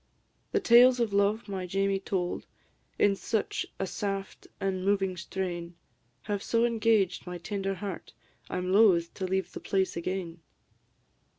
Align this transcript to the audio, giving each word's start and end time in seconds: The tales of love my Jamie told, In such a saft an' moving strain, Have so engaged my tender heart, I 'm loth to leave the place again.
The 0.51 0.59
tales 0.59 0.99
of 0.99 1.13
love 1.13 1.47
my 1.47 1.67
Jamie 1.67 1.99
told, 1.99 2.47
In 2.97 3.15
such 3.15 3.67
a 3.77 3.85
saft 3.85 4.47
an' 4.59 4.83
moving 4.83 5.15
strain, 5.15 5.75
Have 6.23 6.41
so 6.41 6.65
engaged 6.65 7.27
my 7.27 7.37
tender 7.37 7.75
heart, 7.75 8.11
I 8.49 8.57
'm 8.57 8.73
loth 8.73 9.13
to 9.13 9.27
leave 9.27 9.51
the 9.53 9.59
place 9.59 9.95
again. 9.95 10.39